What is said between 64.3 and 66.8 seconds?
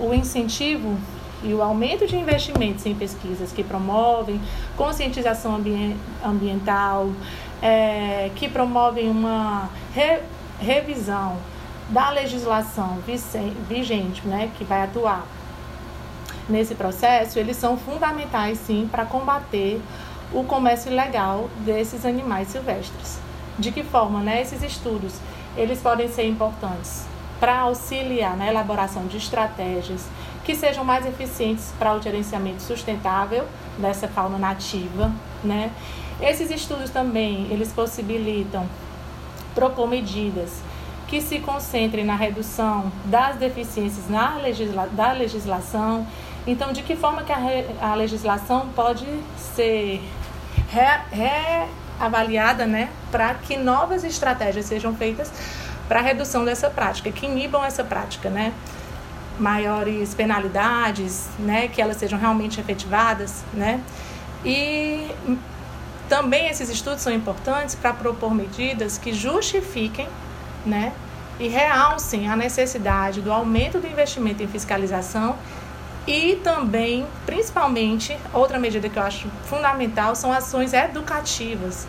E também esses